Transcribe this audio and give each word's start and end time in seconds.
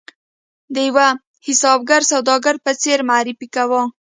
د 0.73 0.75
یوه 0.87 1.07
حسابګر 1.45 2.01
سوداګر 2.11 2.55
په 2.65 2.71
څېر 2.81 2.99
معرفي 3.09 3.47
کاوه. 3.55 3.81